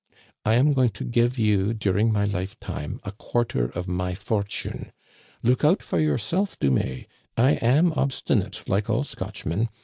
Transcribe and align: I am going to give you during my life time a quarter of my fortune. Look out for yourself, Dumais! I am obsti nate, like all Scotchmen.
I 0.43 0.55
am 0.55 0.73
going 0.73 0.89
to 0.93 1.03
give 1.03 1.37
you 1.37 1.75
during 1.75 2.11
my 2.11 2.25
life 2.25 2.59
time 2.59 2.99
a 3.03 3.11
quarter 3.11 3.65
of 3.65 3.87
my 3.87 4.15
fortune. 4.15 4.91
Look 5.43 5.63
out 5.63 5.83
for 5.83 5.99
yourself, 5.99 6.57
Dumais! 6.57 7.05
I 7.37 7.51
am 7.61 7.91
obsti 7.91 8.39
nate, 8.39 8.67
like 8.67 8.89
all 8.89 9.03
Scotchmen. 9.03 9.69